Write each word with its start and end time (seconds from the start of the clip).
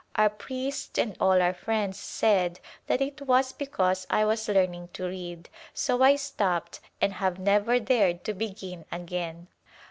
Our 0.15 0.31
priest 0.31 0.97
and 0.97 1.15
all 1.19 1.39
our 1.43 1.53
friends 1.53 1.99
said 1.99 2.59
that 2.87 3.01
it 3.01 3.21
was 3.21 3.51
because 3.51 4.07
I 4.09 4.25
was 4.25 4.47
learn 4.49 4.73
ing 4.73 4.87
to 4.93 5.05
read, 5.05 5.47
so 5.75 6.01
I 6.01 6.15
stopped 6.15 6.79
and 6.99 7.13
have 7.13 7.37
never 7.37 7.79
dared 7.79 8.23
to 8.23 8.33
be 8.33 8.49
gin 8.49 8.85
again." 8.91 9.47